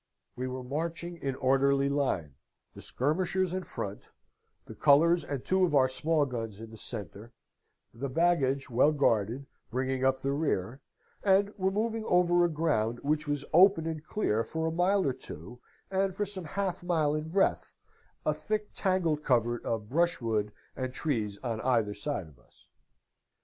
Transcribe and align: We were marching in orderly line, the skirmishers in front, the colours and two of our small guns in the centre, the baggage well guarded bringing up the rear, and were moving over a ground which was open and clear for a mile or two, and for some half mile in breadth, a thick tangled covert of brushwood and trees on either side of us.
We 0.35 0.47
were 0.47 0.63
marching 0.63 1.17
in 1.17 1.35
orderly 1.35 1.87
line, 1.87 2.33
the 2.73 2.81
skirmishers 2.81 3.53
in 3.53 3.61
front, 3.61 4.09
the 4.65 4.73
colours 4.73 5.23
and 5.23 5.45
two 5.45 5.63
of 5.63 5.75
our 5.75 5.87
small 5.87 6.25
guns 6.25 6.59
in 6.59 6.71
the 6.71 6.77
centre, 6.77 7.31
the 7.93 8.09
baggage 8.09 8.67
well 8.67 8.93
guarded 8.93 9.45
bringing 9.69 10.03
up 10.03 10.19
the 10.19 10.31
rear, 10.31 10.81
and 11.23 11.53
were 11.55 11.69
moving 11.69 12.03
over 12.05 12.43
a 12.43 12.49
ground 12.49 12.99
which 13.01 13.27
was 13.27 13.45
open 13.53 13.85
and 13.85 14.03
clear 14.03 14.43
for 14.43 14.65
a 14.65 14.71
mile 14.71 15.05
or 15.05 15.13
two, 15.13 15.59
and 15.91 16.15
for 16.15 16.25
some 16.25 16.45
half 16.45 16.81
mile 16.81 17.13
in 17.13 17.29
breadth, 17.29 17.71
a 18.25 18.33
thick 18.33 18.69
tangled 18.73 19.23
covert 19.23 19.63
of 19.63 19.87
brushwood 19.87 20.51
and 20.75 20.95
trees 20.95 21.37
on 21.43 21.61
either 21.61 21.93
side 21.93 22.25
of 22.27 22.39
us. 22.39 22.65